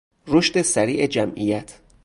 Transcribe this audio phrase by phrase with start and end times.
[0.27, 1.79] رشد سریع جمعیت